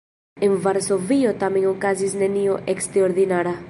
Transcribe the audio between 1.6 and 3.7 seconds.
okazis nenio eksterordinara.